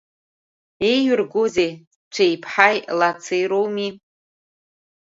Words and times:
Еиҩыргозеи, 0.89 1.71
Цәеиԥҳаи, 2.13 2.77
лацеи 2.99 3.43
роуми… 3.49 3.89